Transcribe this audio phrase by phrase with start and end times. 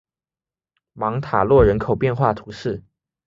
[0.93, 2.81] 芒塔洛人口变化图示